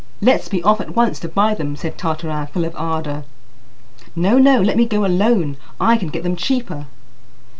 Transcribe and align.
"Let's 0.19 0.47
be 0.49 0.63
off 0.63 0.81
at 0.81 0.95
once 0.95 1.19
to 1.19 1.27
buy 1.27 1.53
them!" 1.53 1.75
said 1.75 1.95
Tartarin, 1.95 2.47
full 2.47 2.65
of 2.65 2.75
ardour. 2.75 3.23
"No, 4.15 4.39
no! 4.39 4.59
Let 4.59 4.75
me 4.77 4.87
go 4.87 5.05
alone. 5.05 5.57
I 5.79 5.95
can 5.95 6.09
get 6.09 6.23
them 6.23 6.35
cheaper." 6.35 6.87